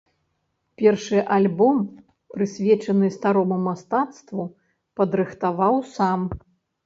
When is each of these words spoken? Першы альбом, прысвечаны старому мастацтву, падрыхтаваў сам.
Першы 0.81 1.19
альбом, 1.35 1.77
прысвечаны 2.37 3.07
старому 3.17 3.57
мастацтву, 3.67 4.43
падрыхтаваў 5.01 5.75
сам. 5.95 6.27